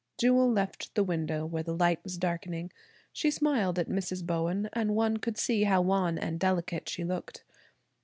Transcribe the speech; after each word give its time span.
Jewel 0.19 0.51
left 0.51 0.95
the 0.95 1.03
window 1.03 1.45
where 1.45 1.61
the 1.61 1.75
light 1.75 2.03
was 2.03 2.17
darkening. 2.17 2.71
She 3.13 3.29
smiled 3.29 3.77
at 3.77 3.87
Mrs. 3.87 4.25
Bowen 4.25 4.67
and 4.73 4.95
one 4.95 5.17
could 5.17 5.37
see 5.37 5.65
how 5.65 5.81
wan 5.81 6.17
and 6.17 6.39
delicate 6.39 6.89
she 6.89 7.03
looked. 7.03 7.43